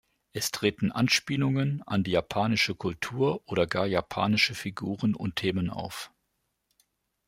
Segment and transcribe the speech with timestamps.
[0.33, 6.11] Es treten Anspielungen an die japanische Kultur oder gar japanische Figuren und Themen auf.